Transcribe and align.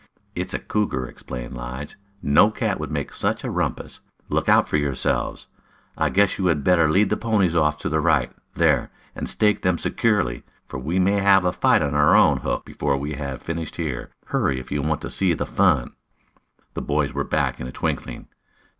"It's 0.33 0.55
a 0.55 0.57
cougar," 0.57 1.05
explained 1.05 1.53
Lige. 1.55 1.95
"No 2.23 2.49
cat 2.49 2.79
would 2.79 2.89
make 2.89 3.13
such 3.13 3.43
a 3.43 3.51
rumpus. 3.51 3.99
Look 4.29 4.49
out 4.49 4.67
for 4.67 4.77
yourselves. 4.77 5.45
I 5.95 6.09
guess 6.09 6.39
you 6.39 6.47
had 6.47 6.63
better 6.63 6.89
lead 6.89 7.11
the 7.11 7.17
ponies 7.17 7.55
off 7.55 7.77
to 7.81 7.87
the 7.87 7.99
right, 7.99 8.31
there, 8.55 8.89
and 9.15 9.29
stake 9.29 9.61
them 9.61 9.77
securely, 9.77 10.41
for 10.67 10.79
we 10.79 10.97
may 10.97 11.19
have 11.19 11.45
a 11.45 11.51
fight 11.51 11.83
on 11.83 11.93
our 11.93 12.15
own 12.15 12.37
hook 12.37 12.65
before 12.65 12.97
we 12.97 13.13
have 13.13 13.43
finished 13.43 13.75
here. 13.75 14.09
Hurry 14.25 14.59
if 14.59 14.71
you 14.71 14.81
want 14.81 15.01
to 15.01 15.09
see 15.11 15.35
the 15.35 15.45
fun." 15.45 15.93
The 16.73 16.81
boys 16.81 17.13
were 17.13 17.23
back 17.23 17.59
in 17.59 17.67
a 17.67 17.71
twinkling. 17.71 18.27